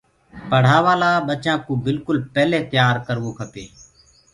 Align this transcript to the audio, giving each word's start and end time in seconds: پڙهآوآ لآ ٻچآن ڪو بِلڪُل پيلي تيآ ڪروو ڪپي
پڙهآوآ 0.49 0.93
لآ 1.01 1.11
ٻچآن 1.27 1.57
ڪو 1.65 1.73
بِلڪُل 1.85 2.17
پيلي 2.33 2.59
تيآ 2.71 2.85
ڪروو 3.05 3.29
ڪپي 3.39 3.65